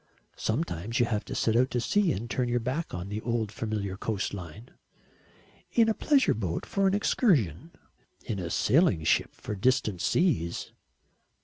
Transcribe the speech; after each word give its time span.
"Sometimes 0.37 0.99
you 0.99 1.05
have 1.05 1.23
to 1.25 1.35
set 1.35 1.55
out 1.55 1.69
to 1.69 1.79
sea 1.79 2.11
and 2.11 2.27
turn 2.27 2.49
your 2.49 2.59
back 2.59 2.91
on 2.91 3.09
the 3.09 3.21
old 3.21 3.51
familiar 3.51 3.95
coastline." 3.97 4.71
"In 5.73 5.87
a 5.89 5.93
pleasure 5.93 6.33
boat 6.33 6.65
for 6.65 6.87
an 6.87 6.95
excursion." 6.95 7.69
"In 8.25 8.39
a 8.39 8.49
sailing 8.49 9.03
ship 9.03 9.35
for 9.35 9.53
distant 9.53 10.01
seas." 10.01 10.71